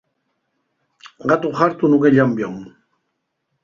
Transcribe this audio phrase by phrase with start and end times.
[1.27, 2.55] Gatu ḥartu nun e llambión.